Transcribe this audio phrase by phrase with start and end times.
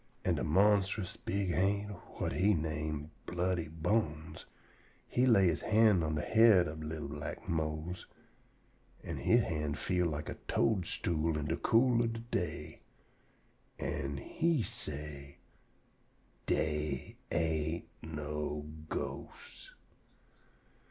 [0.25, 4.47] An' de monstrous big ha'nt whut he name Bloody Bones
[5.07, 8.07] he lay he hand on de head ob li'l black Mose,
[9.03, 12.81] and he hand feel like a toadstool in de cool ob de day,
[13.77, 15.37] an' he say:
[16.47, 19.75] "Dey ain't no ghosts."